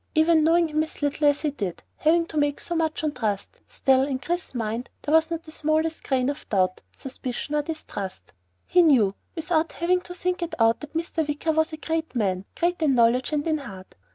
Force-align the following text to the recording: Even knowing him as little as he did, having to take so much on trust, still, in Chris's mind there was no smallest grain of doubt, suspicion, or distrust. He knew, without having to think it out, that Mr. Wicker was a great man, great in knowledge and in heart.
Even 0.15 0.43
knowing 0.43 0.67
him 0.69 0.81
as 0.81 1.03
little 1.03 1.27
as 1.27 1.41
he 1.41 1.51
did, 1.51 1.83
having 1.97 2.25
to 2.25 2.41
take 2.41 2.59
so 2.59 2.73
much 2.75 3.03
on 3.03 3.11
trust, 3.11 3.59
still, 3.67 4.01
in 4.01 4.17
Chris's 4.17 4.55
mind 4.55 4.89
there 5.03 5.13
was 5.13 5.29
no 5.29 5.39
smallest 5.47 6.01
grain 6.01 6.27
of 6.27 6.49
doubt, 6.49 6.81
suspicion, 6.91 7.53
or 7.53 7.61
distrust. 7.61 8.33
He 8.65 8.81
knew, 8.81 9.13
without 9.35 9.73
having 9.73 10.01
to 10.01 10.15
think 10.15 10.41
it 10.41 10.55
out, 10.57 10.79
that 10.79 10.93
Mr. 10.95 11.27
Wicker 11.27 11.51
was 11.51 11.71
a 11.71 11.77
great 11.77 12.15
man, 12.15 12.45
great 12.59 12.81
in 12.81 12.95
knowledge 12.95 13.31
and 13.31 13.45
in 13.45 13.59
heart. 13.59 13.93